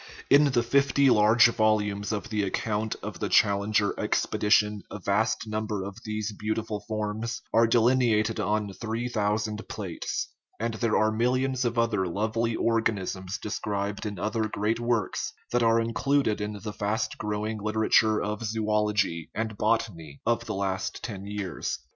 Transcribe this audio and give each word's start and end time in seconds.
In 0.31 0.45
the 0.45 0.63
fifty 0.63 1.11
large 1.11 1.45
volumes 1.49 2.11
of 2.11 2.29
the 2.29 2.41
account 2.41 2.95
of 3.03 3.19
the 3.19 3.29
Challenger 3.29 3.93
expe 3.99 4.39
dition 4.39 4.81
a 4.89 4.97
vast 4.97 5.45
number 5.45 5.83
of 5.83 5.95
these 6.03 6.31
beautiful 6.33 6.83
forms 6.87 7.39
are 7.53 7.67
delineated 7.67 8.39
on 8.39 8.73
three 8.73 9.07
thousand 9.07 9.67
plates; 9.69 10.27
and 10.59 10.73
there 10.73 10.97
are 10.97 11.11
millions 11.11 11.65
of 11.65 11.77
other 11.77 12.07
lovely 12.07 12.55
organisms 12.55 13.37
described 13.39 14.07
in 14.07 14.17
other 14.17 14.49
great 14.49 14.79
works 14.79 15.33
that 15.51 15.61
are 15.61 15.79
included 15.79 16.41
in 16.41 16.57
the 16.63 16.73
fast 16.73 17.19
growing 17.19 17.61
liter 17.61 17.81
ature 17.81 18.19
of 18.25 18.43
zoology 18.43 19.29
and 19.35 19.55
botany 19.55 20.19
of 20.25 20.45
the 20.47 20.55
last 20.55 21.03
ten 21.03 21.27
years. 21.27 21.77